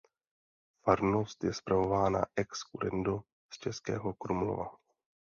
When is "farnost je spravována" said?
0.83-2.25